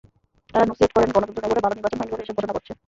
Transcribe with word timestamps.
তাঁরা 0.51 0.65
নছিহত 0.69 0.91
করেন—গণতন্ত্র 0.95 1.41
নেই 1.43 1.51
বলে, 1.53 1.65
ভালো 1.65 1.75
নির্বাচন 1.77 1.97
হয়নি 1.99 2.13
বলে 2.13 2.23
এসব 2.23 2.35
ঘটনা 2.37 2.55
ঘটছে। 2.55 2.73